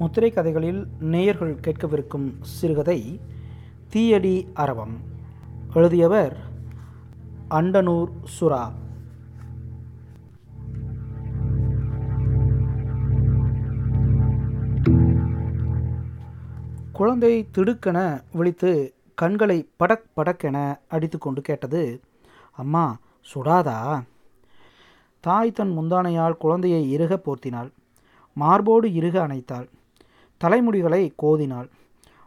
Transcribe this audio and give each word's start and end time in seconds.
முத்திரை 0.00 0.30
கதைகளில் 0.30 0.86
நேயர்கள் 1.00 1.58
கேட்கவிருக்கும் 1.60 2.32
சிறுகதை 2.40 3.20
தீயடி 3.92 4.46
அரவம். 4.54 4.94
எழுதியவர் 5.74 6.36
அண்டனூர் 7.50 8.10
சுரா. 8.40 8.72
குழந்தை 16.92 17.48
திடுக்கென 17.54 18.22
விழித்து 18.32 18.94
கண்களை 19.14 19.68
படக் 19.76 20.08
படக்கென 20.16 20.78
அடித்துக்கொண்டு 20.88 21.40
கேட்டது 21.40 22.00
அம்மா 22.52 22.98
சுடாதா? 23.34 24.02
தாய் 25.20 25.52
தன் 25.52 25.78
முந்தானையால் 25.78 26.36
குழந்தையை 26.36 26.92
இறுக 26.92 27.20
போர்த்தினாள். 27.24 27.70
மார்போடு 28.34 28.94
இறுக 28.94 29.26
அணைத்தாள். 29.26 29.68
தலைமுடிகளை 30.40 31.14
கோதினாள். 31.22 31.68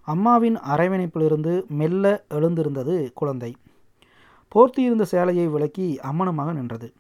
அம்மாவின் 0.02 0.58
அரவணைப்பிலிருந்து 0.58 1.68
மெல்ல 1.68 2.26
எழுந்திருந்தது 2.30 3.14
குழந்தை. 3.14 3.56
போர்த்தியிருந்த 4.56 5.02
சேலையை 5.02 5.48
விலக்கி 5.48 6.00
அம்மனமாக 6.04 6.54
நின்றது. 6.54 6.94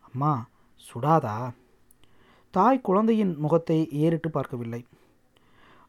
அம்மா 0.00 0.48
சுடாதா? 0.80 1.50
தாய் 2.50 2.80
குழந்தையின் 2.80 3.36
முகத்தை 3.36 3.88
ஏறிட்டு 3.90 4.30
பார்க்கவில்லை. 4.30 4.86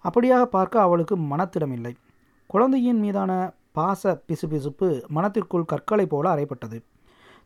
அப்படியாக 0.04 0.44
பார்க்க 0.44 0.82
அவளுக்கு 0.82 1.18
மனத்திடமில்லை. 1.18 1.94
குழந்தையின் 2.48 3.00
மீதான 3.00 3.54
பாச 3.76 4.22
பிசுபிசுப்பு 4.28 5.08
மனத்திற்குள் 5.08 5.66
கற்களை 5.66 6.06
போல 6.06 6.36
அறைப்பட்டது. 6.36 6.80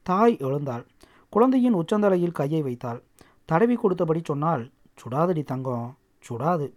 தாய் 0.03 0.37
எழுந்தாள். 0.37 0.85
குழந்தையின் 1.29 1.75
உச்சந்தலையில் 1.75 2.31
கையை 2.31 2.61
வைத்தாள். 2.61 3.03
தடவி 3.45 3.75
கொடுத்தபடி 3.75 4.21
சொன்னால் 4.23 4.71
சுடாதடி 5.03 5.43
தங்கம் 5.43 5.97
சுடாது. 6.29 6.68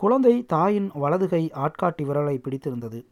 குழந்தை 0.00 0.46
தாயின் 0.46 0.90
வலது 0.94 1.28
கை 1.28 1.50
ஆட்காட்டி 1.54 2.02
விரலை 2.02 2.36
பிடித்திருந்தது. 2.36 3.04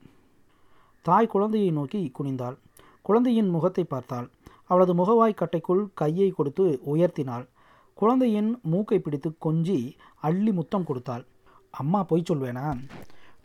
தாய் 1.02 1.26
குழந்தையை 1.26 1.70
நோக்கி 1.70 2.12
குனிந்தாள். 2.18 2.56
குழந்தையின் 3.02 3.48
முகத்தை 3.48 3.84
பார்த்தாள். 3.84 4.30
அவளது 4.64 4.94
முகவாய் 4.94 5.34
கட்டைக்குள் 5.34 5.88
கையை 5.94 6.30
கொடுத்து 6.30 6.80
உயர்த்தினாள். 6.86 7.46
குழந்தையின் 7.94 8.58
மூக்கை 8.62 8.98
பிடித்து 8.98 9.36
கொஞ்சி 9.44 9.96
அள்ளி 10.20 10.52
முத்தம் 10.52 10.84
கொடுத்தாள். 10.84 11.24
அம்மா 11.70 12.02
பொய் 12.02 12.28
சொல்வேனா? 12.28 12.80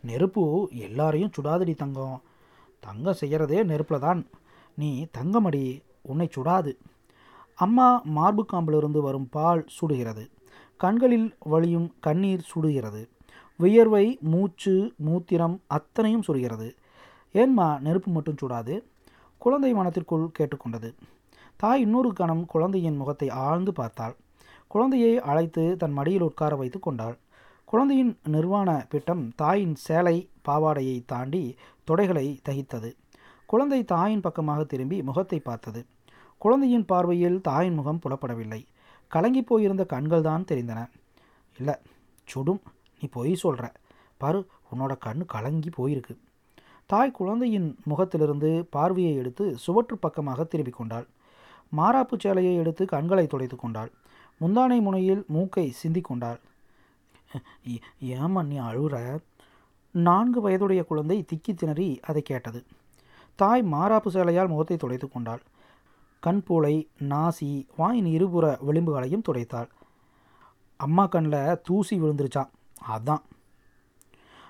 நெருப்பு 0.02 0.68
எல்லாரையும் 0.70 1.32
சுடாதடி 1.36 1.74
தங்கம். 1.74 2.22
தங்கம் 2.80 3.20
செய்கிறதே 3.20 3.64
நெருப்பில் 3.64 3.98
தான். 3.98 4.26
நீ 4.74 5.06
தங்கமடி 5.18 5.82
உன்னை 6.02 6.28
சுடாது. 6.36 6.76
அம்மா 7.54 8.02
மார்பு 8.04 8.46
காம்பிலிருந்து 8.52 9.00
வரும் 9.00 9.28
பால் 9.28 9.66
சுடுகிறது. 9.80 10.30
கண்களில் 10.76 11.34
வழியும் 11.38 11.94
கண்ணீர் 12.00 12.48
சுடுகிறது. 12.54 13.08
வியர்வை 13.56 14.18
மூச்சு 14.20 14.94
மூத்திரம் 15.06 15.56
அத்தனையும் 15.66 16.22
சுடுகிறது 16.26 16.68
ஏன்மா 17.34 17.80
நெருப்பு 17.80 18.10
மட்டும் 18.10 18.40
சுடாது? 18.42 18.74
குழந்தை 19.38 19.72
மனத்திற்குள் 19.72 20.32
கேட்டுக்கொண்டது. 20.38 20.94
தாய் 21.56 21.80
இன்னொரு 21.80 22.12
கணம் 22.12 22.46
குழந்தையின் 22.46 22.96
முகத்தை 22.96 23.28
ஆழ்ந்து 23.28 23.72
பார்த்தாள். 23.72 24.16
குழந்தையை 24.66 25.20
அழைத்து 25.20 25.76
தன் 25.76 25.92
மடியில் 25.92 26.22
உட்கார 26.22 26.56
வைத்து 26.56 26.78
கொண்டாள். 26.78 27.16
குழந்தையின் 27.64 28.18
நிர்வாண 28.24 28.86
பிட்டம் 28.90 29.32
தாயின் 29.36 29.74
சேலை 29.74 30.28
பாவாடையை 30.48 31.02
தாண்டி 31.06 31.56
தொடைகளை 31.90 32.26
தகித்தது. 32.48 32.90
குழந்தை 33.46 33.84
தாயின் 33.84 34.20
பக்கமாக 34.20 34.64
திரும்பி 34.64 35.02
முகத்தை 35.02 35.38
பார்த்தது. 35.38 35.86
குழந்தையின் 36.38 36.84
பார்வையில் 36.84 37.40
தாயின் 37.40 37.74
முகம் 37.74 38.00
புலப்படவில்லை. 38.04 38.66
கலங்கி 39.08 39.42
போயிருந்த 39.42 39.86
கண்கள்தான் 39.88 40.48
தெரிந்தன. 40.50 40.80
இல்லை 41.58 41.74
சுடும். 42.24 42.62
நீ 43.04 43.08
பொய் 43.14 43.34
சொல்கிற 43.42 43.66
பாரு 44.22 44.38
உன்னோட 44.70 44.92
கண் 45.06 45.22
கலங்கி 45.32 45.70
போயிருக்கு. 45.76 46.14
தாய் 46.90 47.16
குழந்தையின் 47.18 47.68
முகத்திலிருந்து 47.90 48.50
பார்வையை 48.74 49.12
எடுத்து 49.20 49.44
சுவற்று 49.64 49.96
பக்கமாக 50.04 50.44
திரும்பிக் 50.44 50.78
கொண்டாள். 50.78 51.06
மாராப்பு 51.78 52.16
சேலையை 52.22 52.54
எடுத்து 52.62 52.84
கண்களை 52.92 53.24
துடைத்து 53.26 53.56
கொண்டாள். 53.56 53.90
முந்தானை 54.40 54.78
முனையில் 54.86 55.22
மூக்கை 55.34 55.66
சிந்தி 55.80 56.02
கொண்டாள். 56.08 56.40
ஏமா 58.16 58.42
நீ 58.50 58.56
அழுற? 58.68 58.94
நான்கு 59.94 60.40
வயதுடைய 60.40 60.82
குழந்தை 60.90 61.18
திக்கி 61.30 61.52
திணறி 61.54 61.88
அதை 62.08 62.22
கேட்டது. 62.30 62.60
தாய் 63.40 63.62
மாராப்பு 63.72 64.10
சேலையால் 64.16 64.52
முகத்தை 64.52 64.76
துடைத்து 64.76 65.08
கொண்டாள். 65.08 65.42
கண்பூளை 66.22 66.74
நாசி 67.12 67.50
வாயின் 67.76 68.10
இருபுற 68.16 68.46
விளிம்புகளையும் 68.66 69.26
துடைத்தாள். 69.28 69.70
அம்மா 70.80 71.06
கண்ணில் 71.06 71.60
தூசி 71.62 71.96
விழுந்துருச்சான் 72.00 72.52
அதான். 72.88 73.22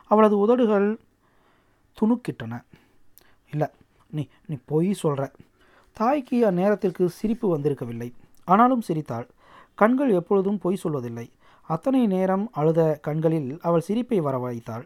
அவளது 0.04 0.38
உதடுகள் 0.38 1.00
துணுக்கிட்டன. 2.00 2.64
இல்லை 3.50 3.68
நீ 4.10 4.28
நீ 4.46 4.56
பொய் 4.64 4.92
சொல்கிற 4.92 5.32
தாய்க்கு 5.92 6.50
அந்நேரத்திற்கு 6.50 7.06
சிரிப்பு 7.06 7.58
வந்திருக்கவில்லை. 7.58 8.12
ஆனாலும் 8.44 8.80
சிரித்தாள். 8.80 9.28
கண்கள் 9.74 10.10
எப்பொழுதும் 10.10 10.58
பொய் 10.58 10.80
சொல்வதில்லை. 10.82 11.30
அத்தனை 11.62 12.06
நேரம் 12.06 12.48
அழுத 12.52 12.98
கண்களில் 13.02 13.58
அவள் 13.62 13.80
சிரிப்பை 13.80 14.20
வரவழைத்தாள். 14.20 14.84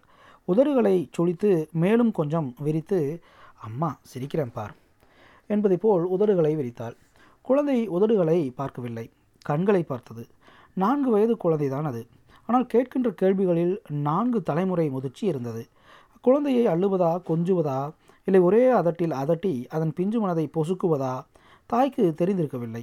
உதடுகளை 0.48 1.09
சுழித்து 1.19 1.70
மேலும் 1.72 2.12
கொஞ்சம் 2.12 2.54
விரித்து 2.59 3.22
அம்மா 3.60 3.98
சிரிக்கிறேன் 4.15 4.53
பார் 4.53 4.75
என்பதை 5.47 5.76
போல் 5.76 6.10
உதடுகளை 6.10 6.56
விரித்தாள். 6.56 6.97
குழந்தை 7.42 7.88
உதடுகளை 7.88 8.50
பார்க்கவில்லை. 8.50 9.10
கண்களை 9.42 9.82
பார்த்தது. 9.82 10.26
நான்கு 10.75 11.10
வயது 11.10 11.36
குழந்தைதான் 11.44 11.84
அது. 11.84 12.06
ஆனால் 12.48 12.66
கேட்கின்ற 12.72 13.09
கேள்விகளில் 13.20 13.75
நான்கு 14.06 14.38
தலைமுறை 14.42 14.86
முதிர்ச்சி 14.91 15.25
இருந்தது. 15.26 15.62
குழந்தையை 16.20 16.62
அள்ளுவதா 16.66 17.10
கொஞ்சுவதா 17.31 17.81
இல்லை 18.26 18.41
ஒரே 18.41 18.62
அதட்டில் 18.70 19.14
அதட்டி 19.22 19.53
அதன் 19.69 19.92
பிஞ்சு 19.98 20.19
மனதை 20.20 20.44
பொசுக்குவதா 20.56 21.12
தாய்க்கு 21.66 22.04
தெரிந்திருக்கவில்லை. 22.20 22.82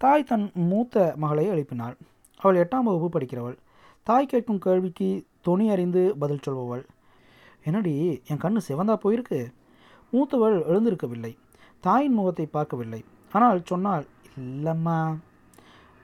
தாய் 0.00 0.28
தன் 0.30 0.46
மூத்த 0.70 0.96
மகளை 1.16 1.44
எழுப்பினாள். 1.46 1.96
அவள் 2.42 2.58
எட்டாம் 2.62 2.86
வகுப்பு 2.88 3.08
படிக்கிறவள். 3.14 3.56
தாய் 4.06 4.30
கேட்கும் 4.32 4.62
கேள்விக்கு 4.66 5.08
துணி 5.40 5.66
அறிந்து 5.70 6.02
பதில் 6.18 6.44
சொல்பவள். 6.46 6.84
என்னடி 7.64 7.94
என் 8.30 8.42
கண்ணு 8.44 8.60
சிவந்தா 8.68 8.94
போயிருக்கு? 9.04 9.40
மூத்தவள் 10.12 10.58
எழுந்திருக்கவில்லை. 10.70 11.32
தாயின் 11.86 12.16
முகத்தை 12.18 12.46
பார்க்கவில்லை. 12.46 13.00
ஆனால் 13.32 13.60
சொன்னால் 13.64 14.04
இல்லைம்மா. 14.42 14.98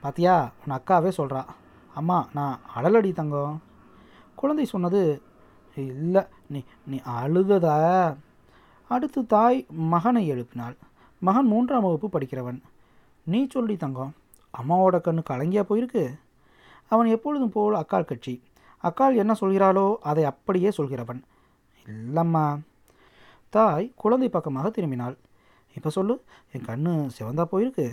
பாத்தியா 0.03 0.35
உன் 0.63 0.75
அக்காவே 0.77 1.11
சொல்கிறா 1.19 1.43
அம்மா 1.99 2.17
நான் 2.33 2.59
அழலடி 2.75 3.11
தங்கம். 3.13 3.61
குழந்தை 4.35 4.65
சொன்னது 4.65 5.21
இல்லை 5.75 6.23
நீ 6.49 6.59
நீ 6.87 6.97
அழுததா 7.19 7.77
அடுத்து 8.87 9.25
தாய் 9.25 9.65
மகனை 9.93 10.23
எழுப்பினாள். 10.27 10.75
மகன் 11.19 11.45
மூன்றாம் 11.45 11.81
வகுப்பு 11.81 12.07
படிக்கிறவன். 12.15 12.59
நீ 13.23 13.47
சொல்லி 13.49 13.77
தங்கம் 13.77 14.11
அம்மாவோட 14.57 14.97
கண்ணு 14.97 15.21
கலங்கியா 15.29 15.63
போயிருக்கு? 15.69 16.03
அவன் 16.87 17.07
எப்பொழுதும் 17.07 17.53
போல் 17.55 17.73
அக்கால் 17.73 18.05
கட்சி. 18.05 18.33
அக்கால் 18.83 19.15
என்ன 19.15 19.33
சொல்கிறாளோ 19.41 19.85
அதை 20.09 20.23
அப்படியே 20.23 20.69
சொல்கிறவன். 20.77 21.21
இல்லைம்மா. 21.85 22.45
தாய் 23.49 23.93
குழந்தை 23.95 24.29
பக்கமாக 24.29 24.69
திரும்பினாள். 24.69 25.15
இப்போ 25.75 25.89
சொல்லு 25.89 26.23
என் 26.51 26.67
கண்ணு 26.69 27.09
சிவந்தா 27.17 27.45
போயிருக்கு. 27.51 27.87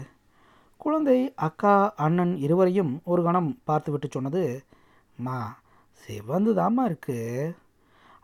குழந்தை 0.83 1.33
அக்கா 1.35 1.93
அண்ணன் 1.97 2.37
இருவரையும் 2.37 3.01
ஒரு 3.05 3.23
கணம் 3.23 3.59
பார்த்துவிட்டு 3.65 4.09
சொன்னது 4.11 4.63
மா 5.17 5.57
சிவந்து 5.93 6.55
தாம்மா 6.55 6.85
இருக்கு. 6.85 7.17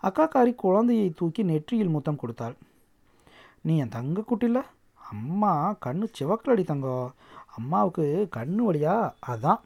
அக்காக்காரி 0.02 0.54
குழந்தையை 0.54 1.12
தூக்கி 1.16 1.42
நெற்றியில் 1.42 1.88
முத்தம் 1.88 2.16
கொடுத்தாள். 2.16 2.56
நீ 3.60 3.78
என் 3.78 3.88
தங்க 3.88 4.20
குட்டில? 4.20 4.62
அம்மா 5.10 5.76
கண்ணு 5.87 6.06
சிவக்கலடி 6.19 6.64
தங்கம் 6.64 7.12
அம்மாவுக்கு 7.56 8.28
கண்ணு 8.37 8.64
வழியா 8.69 8.96
அதான். 9.28 9.60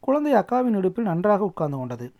குழந்தை 0.00 0.32
அக்காவின் 0.34 0.76
இடுப்பில் 0.76 1.10
நன்றாக 1.10 1.44
உட்கார்ந்து 1.44 1.76
கொண்டது. 1.76 2.12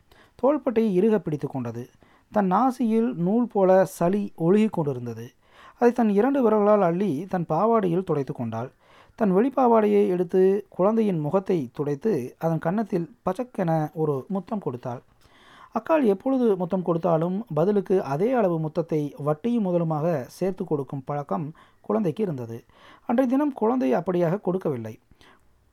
தோள்பட்டையை 0.43 0.93
இறுக 0.95 1.19
பிடித்து 1.19 1.49
கொண்டது. 1.49 1.91
தன் 2.33 2.53
நாசியில் 2.53 3.15
நூல் 3.15 3.47
போல 3.47 3.85
சளி 3.85 4.33
ஒழுகி 4.39 4.69
கொண்டிருந்தது. 4.71 5.33
அதை 5.79 5.93
தன் 5.93 6.09
இரண்டு 6.09 6.43
விரல்களால் 6.43 6.83
அள்ளி 6.83 7.27
தன் 7.29 7.47
பாவாடையில் 7.49 8.05
துடைத்து 8.05 8.35
கொண்டாள். 8.35 8.71
தன் 9.19 9.33
வெளிப்பாவாடையை 9.37 10.03
எடுத்து 10.09 10.67
குழந்தையின் 10.69 11.19
முகத்தை 11.19 11.71
துடைத்து 11.73 12.37
அதன் 12.39 12.59
கன்னத்தில் 12.59 13.07
பச்சக்கென 13.25 13.91
ஒரு 13.93 14.15
முத்தம் 14.29 14.61
கொடுத்தாள். 14.61 15.01
அக்காள் 15.75 16.05
எப்பொழுது 16.05 16.57
முத்தம் 16.57 16.83
கொடுத்தாலும் 16.83 17.37
பதிலுக்கு 17.55 18.03
அதே 18.03 18.33
அளவு 18.33 18.57
முத்தத்தை 18.61 19.01
வட்டியும் 19.19 19.67
முதலுமாக 19.67 20.07
சேர்த்து 20.27 20.65
கொடுக்கும் 20.65 21.05
பழக்கம் 21.05 21.47
குழந்தைக்கு 21.81 22.23
இருந்தது. 22.23 22.65
அன்றைய 23.07 23.31
தினம் 23.31 23.53
குழந்தை 23.53 23.91
அப்படியாக 23.95 24.41
கொடுக்கவில்லை. 24.41 24.95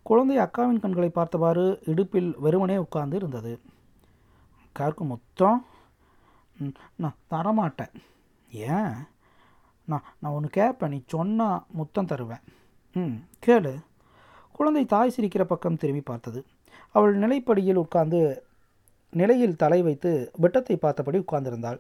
குழந்தை 0.04 0.38
அக்காவின் 0.38 0.80
கண்களை 0.80 1.10
பார்த்தவாறு 1.10 1.80
இடுப்பில் 1.86 2.32
வெறுமனே 2.40 2.78
உட்கார்ந்து 2.78 3.16
இருந்தது. 3.16 3.54
அக்காவுக்கு 4.66 5.06
முத்தம்? 5.14 5.66
நான் 6.96 7.20
தரமாட்டேன். 7.34 7.96
ஏன்? 8.52 8.94
நான் 9.88 10.06
நான் 10.20 10.34
ஒன்று 10.34 10.50
கேட்பேன் 10.50 10.90
நீ 10.90 11.04
சொன்னால் 11.08 11.64
முத்தம் 11.72 12.06
தருவேன். 12.06 12.46
ம் 12.98 13.16
கேளு. 13.46 13.84
குழந்தை 14.52 14.86
தாய் 14.86 15.14
சிரிக்கிற 15.18 15.44
பக்கம் 15.44 15.78
திரும்பி 15.78 16.02
பார்த்தது. 16.02 16.46
அவள் 16.92 17.20
நிலைப்படியில் 17.20 17.74
உட்கார்ந்து 17.74 18.44
நிலையில் 19.10 19.56
தலை 19.56 19.82
வைத்து 19.82 20.32
வெட்டத்தை 20.42 20.76
பார்த்தபடி 20.76 21.20
உட்கார்ந்திருந்தாள். 21.20 21.80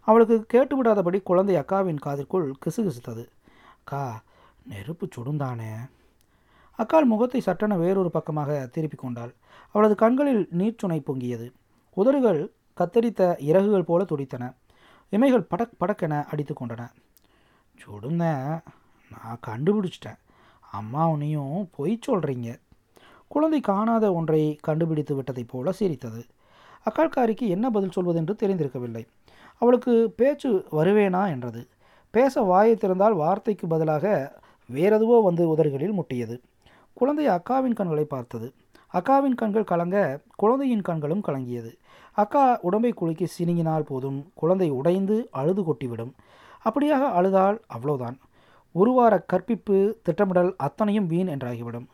அவளுக்கு 0.00 0.46
கேட்டுவிடாதபடி 0.52 1.22
குழந்தை 1.22 1.56
அக்காவின் 1.56 1.98
காதிற்குள் 1.98 2.54
கிசுகிசுத்தது. 2.66 3.24
அக்கா 3.78 4.22
நெருப்பு 4.62 5.08
சுடுந்தானே? 5.16 5.72
அக்கால் 6.78 7.04
முகத்தை 7.04 7.40
சட்டென 7.40 7.76
வேறொரு 7.76 8.10
பக்கமாக 8.10 8.66
திருப்பிக் 8.66 8.98
கொண்டாள். 8.98 9.34
அவளது 9.70 9.94
கண்களில் 9.94 10.48
நீர்ச்சுனை 10.58 11.00
பொங்கியது. 11.00 11.52
உதடுகள் 11.90 12.52
கத்தரித்த 12.76 13.40
இறகுகள் 13.40 13.84
போல 13.84 14.04
துடித்தன. 14.04 14.54
இமைகள் 15.12 15.46
படக் 15.50 15.76
படக்கென 15.80 16.24
அடித்து 16.24 16.54
கொண்டன. 16.54 16.90
சுடுந்தேன் 17.78 18.60
நான் 19.10 19.40
கண்டுபிடிச்சிட்டேன். 19.46 20.18
அம்மா 20.70 21.16
பொய் 21.70 21.98
சொல்கிறீங்க 22.06 22.60
குழந்தை 23.28 23.60
காணாத 23.60 24.12
ஒன்றை 24.12 24.58
கண்டுபிடித்து 24.62 25.14
விட்டதைப் 25.16 25.48
போல 25.48 25.72
சிரித்தது. 25.72 26.24
அக்காள்காரிக்கு 26.90 27.48
என்ன 27.48 27.70
பதில் 27.70 27.96
சொல்வதென்று 27.96 28.34
தெரிந்திருக்கவில்லை. 28.42 29.06
அவளுக்கு 29.58 30.12
பேச்சு 30.16 30.64
வருவேனா 30.72 31.28
என்றது. 31.28 31.68
பேச 32.10 32.40
வாயை 32.40 32.74
திறந்தால் 32.74 33.12
வார்த்தைக்கு 33.12 33.66
பதிலாக 33.66 34.32
வேறெதுவோ 34.72 35.22
வந்து 35.22 35.48
உதடுகளில் 35.48 35.98
முட்டியது. 36.00 36.40
குழந்தை 36.92 37.28
அக்காவின் 37.28 37.74
கண்களை 37.74 38.04
பார்த்தது. 38.04 38.52
அக்காவின் 38.92 39.34
கண்கள் 39.34 39.64
கலங்க 39.64 40.20
குழந்தையின் 40.36 40.82
கண்களும் 40.82 41.22
கலங்கியது. 41.26 41.72
அக்கா 42.12 42.58
உடம்பை 42.62 42.92
குலுக்கி 42.92 43.26
சினிங்கினால் 43.38 43.86
போதும். 43.86 44.30
குழந்தை 44.34 44.70
உடைந்து 44.70 45.28
அழுது 45.30 45.62
கொட்டிவிடும். 45.62 46.12
அப்படியாக 46.64 47.04
அழுதால் 47.12 47.60
அவ்வளோதான் 47.78 48.16
ஒரு 48.74 48.92
வார 48.92 49.14
கற்பிப்பு 49.32 49.76
திட்டமிடல் 50.02 50.50
அத்தனையும் 50.56 51.06
வீண் 51.06 51.28
என்றாகிவிடும். 51.28 51.86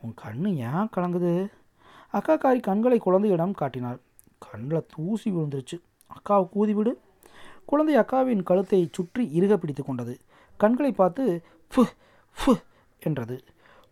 உன் 0.00 0.14
கண்ணு 0.22 0.50
ஏன் 0.68 0.90
கலங்குது? 0.96 1.32
அக்கா 2.10 2.36
காரி 2.36 2.60
கண்களை 2.60 2.98
குழந்தையிடம் 2.98 3.52
காட்டினாள். 3.52 3.98
கண்ணில் 4.38 4.86
தூசி 4.86 5.30
விழுந்துருச்சு. 5.30 5.76
அக்காவை 6.10 6.46
கூதிவிடு. 6.54 6.92
குழந்தை 7.66 7.96
அக்காவின் 7.96 8.42
கழுத்தை 8.42 8.80
சுற்றி 8.92 9.24
இறுக 9.32 9.56
பிடித்து 9.56 9.84
கொண்டது. 9.84 10.14
கண்களை 10.60 10.92
பார்த்து 10.92 11.24
ஃபு 11.72 11.82
ஃபு 12.36 12.54
என்றது. 13.02 13.36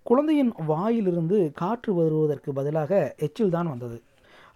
குழந்தையின் 0.02 0.52
வாயிலிருந்து 0.66 1.52
காற்று 1.52 1.94
வருவதற்கு 1.94 2.52
பதிலாக 2.52 3.14
எச்சில் 3.16 3.50
தான் 3.50 3.68
வந்தது. 3.68 4.02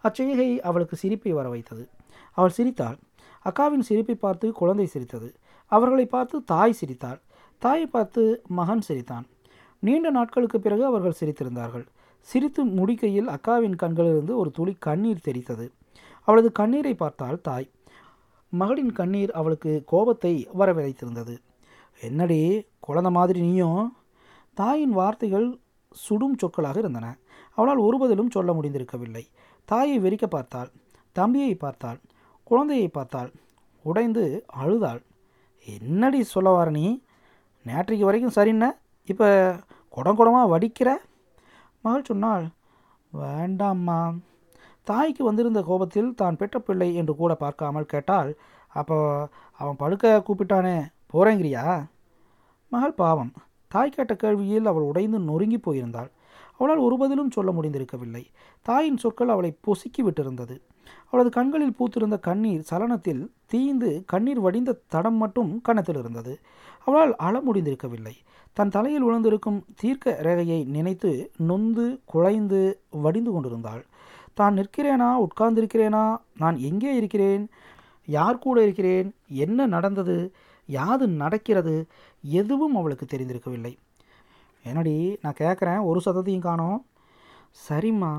அச்செய்கை 0.05 0.61
அவளுக்கு 0.61 0.97
சிரிப்பை 0.97 1.33
வர 1.33 1.49
வைத்தது. 1.49 1.85
அவள் 2.33 2.51
சிரித்தாள். 2.51 2.99
அக்காவின் 3.45 3.87
சிரிப்பை 3.89 4.15
பார்த்து 4.15 4.53
குழந்தை 4.53 4.87
சிரித்தது. 4.87 5.29
அவர்களை 5.73 6.07
பார்த்து 6.07 6.37
தாய் 6.45 6.73
சிரித்தாள். 6.73 7.21
தாயை 7.59 7.87
பார்த்து 7.87 8.43
மகன் 8.47 8.81
சிரித்தான். 8.81 9.27
நீண்ட 9.79 10.11
நாட்களுக்கு 10.11 10.61
பிறகு 10.61 10.85
அவர்கள் 10.85 11.15
சிரித்திருந்தார்கள். 11.21 11.87
சிரித்து 12.21 12.65
முடிக்கையில் 12.67 13.29
அக்காவின் 13.29 13.77
கண்களிலிருந்து 13.77 14.37
ஒரு 14.37 14.51
துளி 14.51 14.77
கண்ணீர் 14.79 15.25
தெரித்தது. 15.25 15.69
அவளது 16.25 16.53
கண்ணீரை 16.53 16.95
பார்த்தால் 16.95 17.41
தாய். 17.41 17.71
மகளின் 18.49 18.93
கண்ணீர் 18.93 19.31
அவளுக்கு 19.31 19.83
கோபத்தை 19.87 20.49
வரவழைத்திருந்தது. 20.59 21.39
என்னடி 22.01 22.67
குழந்த 22.89 23.11
மாதிரி 23.11 23.41
நீயும்? 23.41 23.97
தாயின் 24.55 24.91
வார்த்தைகள் 24.91 25.59
சுடும் 25.91 26.39
சொற்களாக 26.39 26.79
இருந்தன. 26.79 27.17
அவளால் 27.55 27.77
ஒரு 27.77 27.99
பதிலும் 27.99 28.31
சொல்ல 28.31 28.53
முடிந்திருக்கவில்லை. 28.53 29.29
தாயை 29.65 30.01
வெறிக்க 30.01 30.27
பார்த்தாள். 30.27 30.71
தம்பியை 31.13 31.55
பார்த்தாள். 31.55 32.01
குழந்தையை 32.45 32.89
பார்த்தாள். 32.89 33.33
உடைந்து 33.83 34.45
அழுதாள். 34.47 35.03
என்னடி 35.65 36.23
சொல்ல 36.23 36.51
வர 36.51 36.71
நீ? 36.71 37.05
நேற்றைக்கு 37.69 38.05
வரைக்கும் 38.09 38.37
சரின்ன 38.39 38.65
இப்போ 39.13 39.29
குடம் 39.97 40.19
குடமாக 40.19 40.51
வடிக்கிற? 40.53 40.89
மகள் 41.85 42.09
சொன்னாள் 42.11 42.47
வேண்டாம்மா. 43.13 43.99
தாய்க்கு 44.91 45.23
வந்திருந்த 45.25 45.61
கோபத்தில் 45.69 46.11
தான் 46.21 46.39
பெற்ற 46.41 46.57
பிள்ளை 46.59 46.89
என்று 47.01 47.13
கூட 47.21 47.33
பார்க்காமல் 47.35 47.91
கேட்டால் 47.93 48.31
அப்போ 48.81 48.97
அவன் 49.61 49.81
படுக்க 49.83 50.23
கூப்பிட்டானே 50.27 50.77
போகிறேங்கிறியா 51.13 51.65
மகள் 52.73 52.99
பாவம். 53.03 53.33
தாய் 53.73 53.95
கேட்ட 53.97 54.15
கேள்வியில் 54.15 54.71
அவள் 54.71 54.89
உடைந்து 54.91 55.19
நொறுங்கி 55.29 55.59
போயிருந்தாள். 55.59 56.11
அவளால் 56.59 56.79
ஒரு 56.79 56.99
பதிலும் 56.99 57.31
சொல்ல 57.31 57.53
முடிந்திருக்கவில்லை. 57.53 58.25
தாயின் 58.63 58.97
சொற்கள் 58.97 59.29
அவளை 59.29 59.57
பொசுக்கி 59.67 60.03
விட்டிருந்தது 60.03 60.57
அவளது 61.11 61.31
கண்களில் 61.31 61.77
பூத்திருந்த 61.79 62.19
கண்ணீர் 62.19 62.61
சலனத்தில் 62.61 63.31
தீய்ந்து 63.47 64.03
கண்ணீர் 64.07 64.41
வடிந்த 64.41 64.79
தடம் 64.89 65.15
மட்டும் 65.15 65.61
கணத்தில் 65.61 65.99
இருந்தது. 65.99 66.39
அவளால் 66.85 67.17
அழ 67.17 67.43
முடிந்திருக்கவில்லை. 67.53 68.15
தன் 68.53 68.69
தலையில் 68.69 69.05
உழந்திருக்கும் 69.05 69.63
தீர்க்க 69.77 70.21
ரேகையை 70.23 70.67
நினைத்து 70.67 71.31
நொந்து 71.37 72.01
குழைந்து 72.05 72.81
வடிந்து 72.91 73.33
கொண்டிருந்தாள். 73.33 73.85
தான் 74.35 74.57
நிற்கிறேனா? 74.57 75.27
உட்கார்ந்திருக்கிறேனா? 75.27 76.17
நான் 76.39 76.57
எங்கே 76.59 76.95
இருக்கிறேன்? 76.95 77.49
யார் 78.07 78.39
கூட 78.39 78.63
இருக்கிறேன்? 78.63 79.15
என்ன 79.29 79.67
நடந்தது? 79.67 80.33
யாது 80.67 81.07
நடக்கிறது? 81.09 81.87
எதுவும் 82.23 82.77
அவளுக்கு 82.77 83.07
தெரிந்திருக்கவில்லை. 83.07 83.77
என்னடி 84.67 85.19
நான் 85.23 85.39
கேட்குறேன் 85.39 85.85
ஒரு 85.85 86.01
சதத்தையும் 86.05 86.47
காணோம். 86.47 86.85
சரிம்மா. 87.69 88.13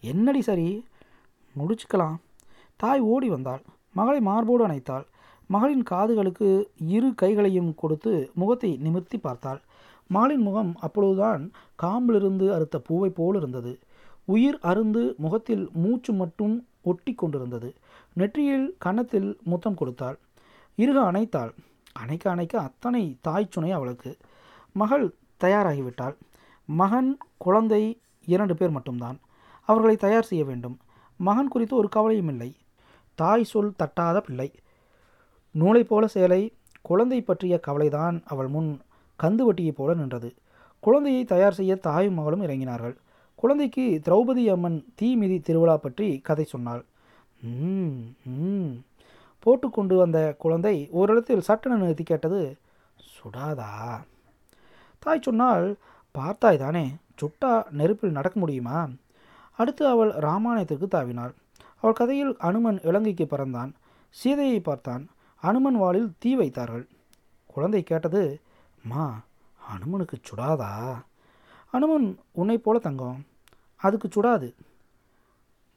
என்னடி 0.00 0.42
சரி? 0.42 0.84
முடிச்சுக்கலாம். 1.56 2.16
தாய் 2.76 3.00
ஓடி 3.00 3.28
வந்தாள். 3.28 3.62
மகளை 3.92 4.20
மார்போடு 4.20 4.68
அணைத்தாள். 4.68 5.04
மகளின் 5.46 5.82
காதுகளுக்கு 5.90 6.64
இரு 6.86 7.14
கைகளையும் 7.14 7.74
கொடுத்து 7.74 8.30
முகத்தை 8.34 8.76
நிமிர்த்தி 8.76 9.18
பார்த்தாள். 9.18 9.60
மகளின் 10.06 10.40
முகம் 10.40 10.72
அப்பொழுதுதான் 10.80 11.52
காம்பிலிருந்து 11.82 12.46
அறுத்த 12.52 12.78
பூவை 12.78 13.10
போல் 13.10 13.36
இருந்தது. 13.36 13.78
உயிர் 14.24 14.58
அருந்து 14.62 15.16
முகத்தில் 15.16 15.68
மூச்சு 15.72 16.12
மட்டும் 16.12 16.66
ஒட்டி 16.82 17.14
கொண்டிருந்தது. 17.14 17.74
நெற்றியில் 18.12 18.76
கன்னத்தில் 18.78 19.38
முத்தம் 19.42 19.74
கொடுத்தாள். 19.74 20.18
இருக 20.78 20.98
அணைத்தாள். 21.10 21.52
அணைக்க 21.92 22.30
அணைக்க 22.30 22.60
அத்தனை 22.60 23.16
தாய் 23.20 23.48
சுனை 23.50 23.70
அவளுக்கு. 23.70 24.16
மகள் 24.72 25.14
தயாராகிவிட்டால் 25.44 26.16
மகன் 26.68 27.10
குழந்தை 27.44 27.82
இரண்டு 28.26 28.54
பேர் 28.56 28.76
மட்டும்தான். 28.76 29.18
அவர்களை 29.68 29.96
தயார் 29.96 30.28
செய்ய 30.30 30.42
வேண்டும். 30.44 30.76
மகன் 31.20 31.48
குறித்து 31.48 31.74
ஒரு 31.76 31.88
கவலையும் 31.88 32.28
இல்லை. 32.28 32.50
தாய் 33.18 33.50
சொல் 33.52 33.76
தட்டாத 33.80 34.18
பிள்ளை. 34.20 34.48
நூலை 35.54 35.82
போல 35.84 36.04
சேலை 36.06 36.42
குழந்தை 36.82 37.18
பற்றிய 37.20 37.54
கவலைதான் 37.58 38.16
அவள் 38.26 38.48
முன் 38.48 38.70
கந்து 39.18 39.42
வட்டியைப் 39.48 39.78
போல 39.78 39.94
நின்றது. 39.94 40.30
குழந்தையை 40.82 41.22
தயார் 41.24 41.58
செய்ய 41.58 41.72
தாயும் 41.76 42.14
மகளும் 42.14 42.44
இறங்கினார்கள். 42.46 42.94
குழந்தைக்கு 43.42 43.84
திரௌபதி 44.04 44.44
அம்மன் 44.52 44.78
தீமிதி 45.00 45.36
திருவிழா 45.40 45.76
பற்றி 45.76 46.08
கதை 46.18 46.44
சொன்னாள். 46.44 46.82
போட்டுக்கொண்டு 49.44 49.94
வந்த 49.96 50.18
குழந்தை 50.38 50.74
ஓரிடத்தில் 50.90 51.46
சட்டென 51.48 51.76
நிறுத்தி 51.76 52.04
கேட்டது 52.04 52.40
சுடாதா? 53.12 53.70
தாய் 55.00 55.20
சொன்னால் 55.22 55.76
பார்த்தாய் 56.18 56.58
தானே 56.58 56.94
சுட்டா 57.20 57.64
நெருப்பில் 57.70 58.10
நடக்க 58.10 58.40
முடியுமா? 58.40 58.88
அடுத்து 59.56 59.86
அவள் 59.86 60.10
ராமாயணத்திற்கு 60.12 60.86
தாவினாள். 60.90 61.32
அவள் 61.80 61.92
கதையில் 61.92 62.36
அனுமன் 62.38 62.80
இலங்கைக்கு 62.82 63.26
பிறந்தான். 63.26 63.74
சீதையை 64.10 64.60
பார்த்தான். 64.60 65.08
அனுமன் 65.40 65.76
வாளில் 65.76 66.12
தீ 66.18 66.34
வைத்தார்கள். 66.34 66.88
குழந்தை 67.46 67.82
கேட்டது 67.82 68.40
மா 68.82 69.20
அனுமனுக்கு 69.72 70.16
சுடாதா? 70.28 71.02
அனுமன் 71.70 72.18
உன்னை 72.32 72.58
போல 72.58 72.78
தங்கம். 72.78 73.26
அதுக்கு 73.76 74.08
சுடாது. 74.08 74.54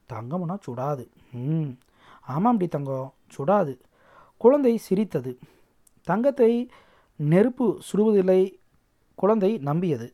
தங்கம்னா 0.10 0.58
சுடாது. 0.68 1.08
ம் 1.32 1.70
ஆமாம்டி 2.28 2.68
தங்கம் 2.68 3.14
சுடாது. 3.38 3.80
குழந்தை 4.38 4.78
சிரித்தது. 4.78 5.38
தங்கத்தை 6.04 6.70
நெருப்பு 7.16 7.82
சுடுவதில்லை 7.92 8.62
குழந்தை 9.16 9.58
நம்பியது. 9.58 10.12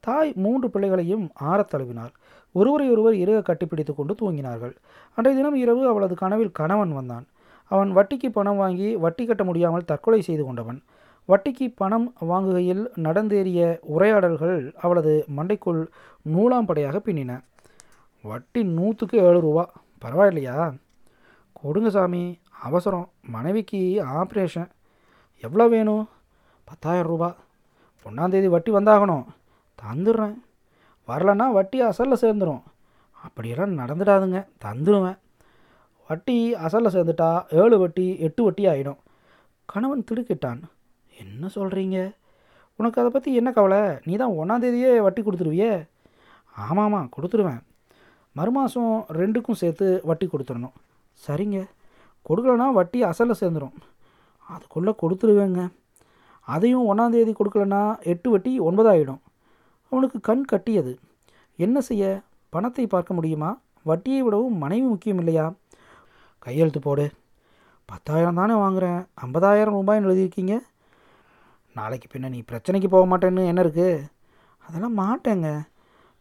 தாய் 0.00 0.32
மூன்று 0.36 0.70
பிள்ளைகளையும் 0.70 1.30
ஆறத் 1.40 1.74
தழுவினாள். 1.74 2.12
ஒருவரை 2.52 2.90
ஒருவர் 2.90 3.14
இறுக 3.14 3.42
கட்டிப்பிடித்து 3.42 3.94
கொண்டு 3.94 4.14
தூங்கினார்கள். 4.22 4.76
அன்றைய 5.14 5.40
தினம் 5.40 5.54
இரவு 5.54 5.86
அவளது 5.86 6.14
கனவில் 6.14 6.52
கணவன் 6.52 6.92
வந்தான். 6.92 7.26
அவன் 7.64 7.96
வட்டிக்கு 7.96 8.28
பணம் 8.32 8.56
வாங்கி 8.56 8.96
வட்டி 8.96 9.24
கட்ட 9.24 9.44
முடியாமல் 9.44 9.84
தற்கொலை 9.84 10.22
செய்து 10.22 10.44
கொண்டவன். 10.44 10.82
வட்டிக்கு 11.28 11.72
பணம் 11.76 12.14
வாங்குகையில் 12.20 12.86
நடந்தேறிய 12.96 13.78
உரையாடல்கள் 13.80 14.74
அவளது 14.80 15.24
மண்டைக்குள் 15.36 15.86
நூலாம் 16.34 16.66
படையாக 16.66 17.00
பின்னின. 17.04 17.40
வட்டி 18.22 18.64
நூற்றுக்கு 18.64 19.18
ஏழு 19.18 19.40
ரூபா. 19.40 19.70
பரவாயில்லையா? 20.04 20.76
கொடுங்க 21.52 21.90
சாமி. 21.90 22.38
அவசரம். 22.62 23.08
மனைவிக்கு 23.22 24.04
ஆப்ரேஷன். 24.04 24.68
எவ்வளோ 25.40 25.68
வேணும்? 25.68 26.08
பத்தாயிரம் 26.64 27.06
ரூபா. 27.06 27.36
ஒன்றாந்தேதி 28.04 28.48
வட்டி 28.54 28.72
வந்தாகணும். 28.72 29.24
தந்துடுறேன். 29.82 30.36
வரலன்னா 31.08 31.52
வட்டி 31.52 31.82
அசலில் 31.82 32.22
சேர்ந்துடும் 32.24 32.62
அப்படியெல்லாம் 33.24 33.78
நடந்துடாதுங்க. 33.78 34.46
தந்துடுவேன் 34.64 35.18
வட்டி 36.08 36.54
அசலில் 36.54 36.94
சேர்ந்துட்டா 36.96 37.28
ஏழு 37.60 37.78
வட்டி 37.78 38.18
எட்டு 38.18 38.42
வட்டி 38.44 38.66
ஆகிடும் 38.66 39.00
கணவன் 39.66 40.04
திடுக்கிட்டான். 40.10 40.60
என்ன 41.16 41.48
சொல்கிறீங்க 41.54 41.98
உனக்கு 42.76 43.00
அதை 43.00 43.10
பற்றி 43.10 43.34
என்ன 43.34 43.52
கவலை? 43.52 43.98
நீ 44.04 44.16
தான் 44.16 44.36
ஒன்றாந்தேதியே 44.40 45.02
வட்டி 45.02 45.22
கொடுத்துருவியே? 45.22 45.88
ஆமாம்மா 46.56 47.00
கொடுத்துருவேன். 47.16 47.62
மறுமாதம் 48.36 48.94
ரெண்டுக்கும் 49.20 49.60
சேர்த்து 49.60 50.00
வட்டி 50.04 50.26
கொடுத்துடணும். 50.26 50.74
சரிங்க. 51.26 51.58
கொடுக்கலனா 52.28 52.72
வட்டி 52.72 53.04
அசலில் 53.04 53.40
சேர்ந்துடும் 53.40 53.76
அதுக்குள்ளே 54.48 54.94
கொடுத்துருவேங்க. 55.02 55.62
அதையும் 56.44 56.86
ஒன்றாந்தேதி 56.90 57.32
கொடுக்கலன்னா 57.32 58.00
எட்டு 58.02 58.30
வட்டி 58.30 58.60
ஒன்பதாயிடும். 58.60 59.20
அவனுக்கு 59.88 60.20
கண் 60.20 60.44
கட்டியது. 60.44 60.98
என்ன 61.56 61.80
செய்ய? 61.80 62.22
பணத்தை 62.50 62.86
பார்க்க 62.86 63.14
முடியுமா? 63.14 63.60
வட்டியை 63.82 64.22
விடவும் 64.22 64.56
மனைவி 64.56 64.86
முக்கியம் 64.86 65.18
இல்லையா? 65.18 65.52
கையெழுத்து 66.38 66.80
போடு. 66.80 67.12
பத்தாயிரம் 67.86 68.34
தானே 68.34 68.54
வாங்குகிறேன் 68.54 69.06
ஐம்பதாயிரம் 69.26 69.76
ரூபாய்னு 69.78 70.08
எழுதியிருக்கீங்க. 70.08 70.54
நாளைக்கு 71.74 72.08
பின்ன 72.12 72.28
நீ 72.28 72.42
பிரச்சனைக்கு 72.52 72.88
போக 72.88 73.04
மாட்டேன்னு 73.06 73.46
என்ன 73.46 73.62
இருக்குது 73.62 74.04
அதெல்லாம் 74.66 74.98
மாட்டேங்க. 74.98 75.60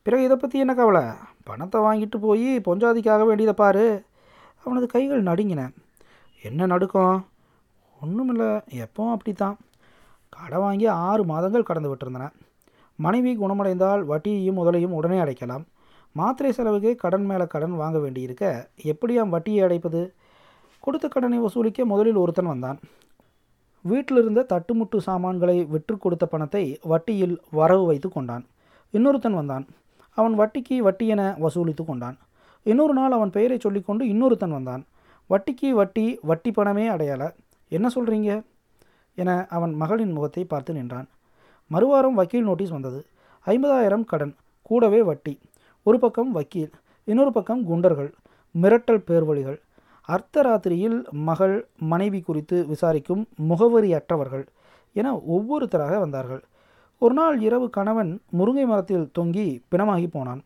பிறகு 0.01 0.23
இதை 0.23 0.37
பற்றி 0.37 0.59
என்ன 0.59 0.73
கவலை? 0.73 1.03
பணத்தை 1.43 1.81
வாங்கிட்டு 1.81 2.17
போய் 2.17 2.59
பொஞ்சாதிக்காக 2.59 3.25
வேண்டியதை 3.25 3.53
பாரு. 3.53 4.05
அவனது 4.63 4.87
கைகள் 4.87 5.23
நடுங்கின. 5.23 5.73
என்ன 6.41 6.65
நடுக்கம்? 6.65 7.27
ஒன்றுமில்லை 8.01 8.49
எப்போவும் 8.71 9.11
அப்படி 9.11 9.33
தான் 9.33 9.57
கடை 10.35 10.59
வாங்கி 10.59 10.85
ஆறு 10.85 11.23
மாதங்கள் 11.23 11.69
கடந்து 11.69 11.91
விட்டிருந்தன. 11.91 12.25
மனைவி 12.99 13.31
குணமடைந்தால் 13.37 14.01
வட்டியையும் 14.11 14.57
முதலையும் 14.59 14.97
உடனே 14.99 15.17
அடைக்கலாம். 15.17 15.63
மாத்திரை 16.15 16.51
செலவுக்கு 16.51 16.91
கடன் 16.95 17.25
மேலே 17.25 17.45
கடன் 17.47 17.75
வாங்க 17.75 17.99
வேண்டியிருக்க 17.99 18.43
எப்படியாம் 18.83 19.33
வட்டியை 19.35 19.61
அடைப்பது? 19.67 20.01
கொடுத்த 20.79 21.07
கடனை 21.07 21.37
வசூலிக்க 21.39 21.85
முதலில் 21.85 22.19
ஒருத்தன் 22.23 22.51
வந்தான். 22.51 22.79
வீட்டில் 23.85 24.17
இருந்த 24.17 24.41
தட்டுமுட்டு 24.49 24.97
சாமான்களை 24.97 25.55
விற்று 25.73 25.95
கொடுத்த 25.97 26.25
பணத்தை 26.25 26.63
வட்டியில் 26.91 27.35
வரவு 27.51 27.85
வைத்து 27.85 28.09
கொண்டான். 28.09 28.43
இன்னொருத்தன் 28.93 29.39
வந்தான். 29.39 29.65
அவன் 30.17 30.35
வட்டிக்கு 30.39 30.77
வட்டி 30.77 31.05
என 31.07 31.23
வசூலித்து 31.41 31.83
கொண்டான். 31.85 32.17
இன்னொரு 32.63 32.93
நாள் 32.93 33.11
அவன் 33.11 33.29
பெயரை 33.29 33.57
சொல்லிக்கொண்டு 33.59 34.03
இன்னொருத்தன் 34.05 34.55
வந்தான். 34.57 34.83
வட்டிக்கு 35.29 35.69
வட்டி 35.79 36.05
வட்டி 36.21 36.51
பணமே 36.51 36.85
அடையலை. 36.89 37.29
என்ன 37.71 37.87
சொல்கிறீங்க 37.95 38.31
என 39.15 39.47
அவன் 39.49 39.73
மகளின் 39.73 40.11
முகத்தை 40.11 40.43
பார்த்து 40.43 40.73
நின்றான். 40.73 41.07
மறுவாரம் 41.71 42.17
வக்கீல் 42.19 42.47
நோட்டீஸ் 42.49 42.69
வந்தது. 42.69 43.05
ஐம்பதாயிரம் 43.45 44.05
கடன் 44.05 44.35
கூடவே 44.61 45.01
வட்டி 45.03 45.39
ஒரு 45.83 45.99
பக்கம் 45.99 46.31
வக்கீல் 46.31 46.71
இன்னொரு 47.03 47.31
பக்கம் 47.31 47.61
குண்டர்கள் 47.69 48.11
மிரட்டல் 48.55 49.05
பேர்வழிகள். 49.07 49.59
அர்த்தராத்திரியில் 50.09 50.97
மகள் 51.11 51.67
மனைவி 51.91 52.21
குறித்து 52.21 52.65
விசாரிக்கும் 52.65 53.27
முகவரியற்றவர்கள் 53.49 54.45
என 54.93 55.13
ஒவ்வொருத்தராக 55.35 55.99
வந்தார்கள். 55.99 56.43
ஒரு 56.97 57.13
நாள் 57.13 57.37
இரவு 57.41 57.69
கணவன் 57.69 58.11
முருங்கை 58.37 58.65
மரத்தில் 58.65 59.11
தொங்கி 59.19 59.61
பிணமாகி 59.71 60.07
போனான். 60.07 60.41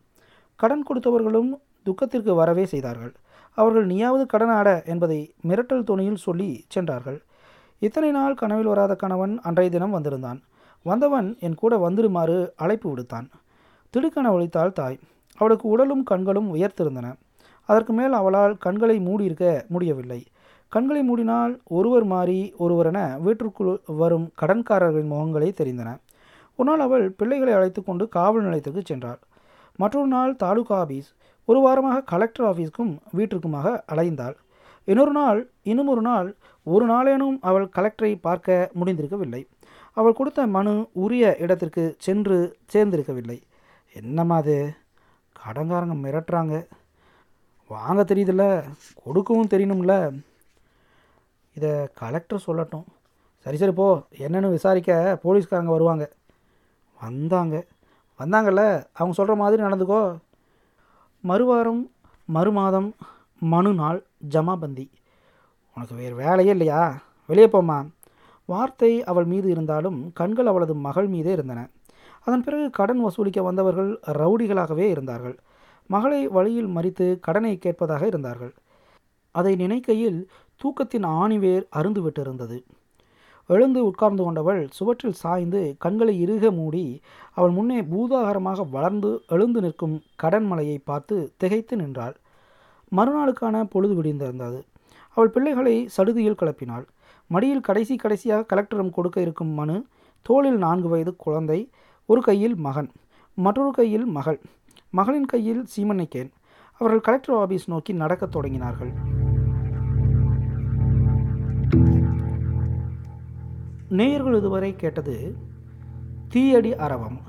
கடன் 0.56 0.86
கொடுத்தவர்களும் 0.90 1.50
துக்கத்திற்கு 1.84 2.34
வரவே 2.36 2.66
செய்தார்கள். 2.66 3.14
அவர்கள் 3.58 3.86
நீயாவது 3.86 4.26
கடன் 4.26 4.50
ஆட 4.50 4.70
என்பதை 4.86 5.20
மிரட்டல் 5.48 5.84
துணியில் 5.84 6.24
சொல்லி 6.26 6.50
சென்றார்கள். 6.68 7.20
இத்தனை 7.80 8.12
நாள் 8.12 8.34
கனவில் 8.34 8.66
வராத 8.66 8.96
கணவன் 8.96 9.40
அன்றைய 9.42 9.72
தினம் 9.72 9.92
வந்திருந்தான். 9.92 10.44
வந்தவன் 10.84 11.38
என் 11.40 11.56
கூட 11.56 11.90
வந்துடுமாறு 11.90 12.50
அழைப்பு 12.56 12.94
விடுத்தான். 12.94 13.28
திடுக்கன 13.94 14.32
ஒழித்தாள் 14.32 14.74
தாய். 14.74 15.00
அவளுக்கு 15.36 15.70
உடலும் 15.70 16.04
கண்களும் 16.04 16.56
உயர்த்திருந்தன. 16.56 17.14
அதற்கு 17.66 17.94
மேல் 17.94 18.12
அவளால் 18.12 18.58
கண்களை 18.58 19.00
மூடியிருக்க 19.00 19.66
முடியவில்லை. 19.68 20.26
கண்களை 20.68 21.02
மூடினால் 21.10 21.60
ஒருவர் 21.68 22.04
மாறி 22.04 22.54
ஒருவரென 22.60 23.20
வீட்டிற்குள் 23.20 23.82
வரும் 23.86 24.32
கடன்காரர்களின் 24.42 25.12
முகங்களே 25.14 25.50
தெரிந்தன. 25.62 25.98
ஒரு 26.56 26.70
நாள் 26.70 26.80
அவள் 26.80 27.10
பிள்ளைகளை 27.10 27.54
அழைத்து 27.54 27.84
கொண்டு 27.84 28.10
காவல் 28.10 28.42
நிலையத்துக்கு 28.42 28.82
சென்றாள். 28.82 29.20
மற்றொரு 29.76 30.08
நாள் 30.08 30.36
தாலுகா 30.36 30.78
ஆபீஸ். 30.78 31.10
ஒரு 31.46 31.60
வாரமாக 31.60 32.04
கலெக்டர் 32.04 32.48
ஆஃபீஸ்க்கும் 32.48 32.98
வீட்டிற்குமாக 33.18 33.84
அலைந்தாள். 33.92 34.36
இன்னொரு 34.88 35.12
நாள் 35.12 35.52
இன்னும் 35.64 35.88
ஒரு 35.88 36.02
நாள் 36.02 36.36
ஒரு 36.64 36.86
நாளேனும் 36.90 37.38
அவள் 37.42 37.70
கலெக்டரை 37.76 38.16
பார்க்க 38.22 38.72
முடிந்திருக்கவில்லை. 38.80 39.48
அவள் 39.94 40.14
கொடுத்த 40.14 40.48
மனு 40.48 40.90
உரிய 40.92 41.36
இடத்திற்கு 41.40 41.96
சென்று 41.98 42.58
சேர்ந்திருக்கவில்லை. 42.74 43.42
என்னம்மா 43.94 44.36
அது? 44.36 44.74
கடங்காரங்க 45.46 45.96
மிரட்டுறாங்க. 45.96 46.68
வாங்க 47.68 48.02
தெரியுதுல்ல 48.04 48.64
கொடுக்கவும் 49.04 49.48
தெரியணும்ல. 49.48 50.22
இதை 51.56 51.88
கலெக்டர் 51.94 52.44
சொல்லட்டும். 52.48 52.84
சரி 53.38 53.58
சரி 53.58 53.72
போ. 53.72 54.02
என்னென்னு 54.18 54.50
விசாரிக்க 54.50 55.20
போலீஸ்காரங்க 55.24 55.66
வருவாங்க. 55.66 56.12
வந்தாங்க. 57.02 57.66
வந்தாங்கல்ல 58.20 58.86
அவங்க 58.94 59.14
சொல்கிற 59.14 59.36
மாதிரி 59.36 59.64
நடந்துக்கோ. 59.64 60.18
மறுவாரம் 61.28 61.92
மறுமாதம் 62.34 62.92
மனு 63.40 63.74
நாள். 63.74 64.07
ஜமாபந்தி. 64.22 64.90
உனக்கு 65.78 65.96
வேறு 65.96 66.16
வேலையே 66.16 66.50
இல்லையா? 66.50 67.02
வெளியே 67.26 67.48
போம்மா. 67.48 67.90
வார்த்தை 68.46 69.04
அவள் 69.04 69.26
மீது 69.26 69.50
இருந்தாலும் 69.50 70.12
கண்கள் 70.14 70.46
அவளது 70.46 70.76
மகள் 70.76 71.08
மீதே 71.08 71.32
இருந்தன. 71.32 71.70
அதன் 72.24 72.44
பிறகு 72.44 72.70
கடன் 72.70 73.06
வசூலிக்க 73.06 73.42
வந்தவர்கள் 73.42 74.00
ரவுடிகளாகவே 74.06 74.86
இருந்தார்கள். 74.90 75.40
மகளை 75.88 76.28
வழியில் 76.28 76.68
மறித்து 76.68 77.20
கடனை 77.20 77.58
கேட்பதாக 77.58 78.06
இருந்தார்கள். 78.08 78.54
அதை 79.32 79.56
நினைக்கையில் 79.56 80.28
தூக்கத்தின் 80.62 81.06
ஆணிவேர் 81.06 81.66
அருந்துவிட்டிருந்தது 81.76 82.64
எழுந்து 83.50 83.86
உட்கார்ந்து 83.86 84.24
கொண்டவள் 84.24 84.68
சுவற்றில் 84.68 85.20
சாய்ந்து 85.24 85.76
கண்களை 85.80 86.20
இறுக 86.26 86.52
மூடி 86.52 87.02
அவள் 87.34 87.52
முன்னே 87.52 87.82
பூதாகரமாக 87.82 88.64
வளர்ந்து 88.72 89.24
எழுந்து 89.28 89.62
நிற்கும் 89.62 90.04
கடன் 90.16 90.46
மலையை 90.46 90.78
பார்த்து 90.78 91.34
திகைத்து 91.38 91.76
நின்றாள். 91.76 92.16
மறுநாளுக்கான 92.96 93.64
பொழுது 93.64 94.04
விடிந்திருந்தது. 94.04 94.64
அவள் 95.14 95.30
பிள்ளைகளை 95.30 95.88
சடுதியில் 95.88 96.36
கிளப்பினாள். 96.36 96.86
மடியில் 97.28 97.62
கடைசி 97.62 97.96
கடைசியாக 97.96 98.46
கலெக்டரிடம் 98.46 98.90
கொடுக்க 98.90 99.22
இருக்கும் 99.22 99.48
மனு 99.48 99.86
தோளில் 100.22 100.58
நான்கு 100.58 100.88
வயது 100.88 101.16
குழந்தை 101.16 101.70
ஒரு 102.06 102.22
கையில் 102.22 102.56
மகன் 102.56 102.92
மற்றொரு 103.34 103.72
கையில் 103.72 104.06
மகள் 104.06 104.42
மகளின் 104.90 105.26
கையில் 105.26 105.68
சீமன்னைக்கேன் 105.78 106.32
அவர்கள் 106.78 107.02
கலெக்டர் 107.02 107.36
ஆபீஸ் 107.36 107.70
நோக்கி 107.70 107.94
நடக்கத் 107.94 108.36
தொடங்கினார்கள். 108.36 108.92
நேயர்கள் 113.90 114.36
இதுவரை 114.36 114.76
கேட்டது 114.76 115.36
தீயடி 116.34 116.76
அரவம் 116.76 117.20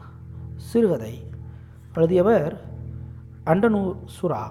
சிறுகதை. 0.57 1.27
எழுதியவர் 1.95 2.61
அண்டனூர் 3.47 3.97
சுரா. 4.21 4.43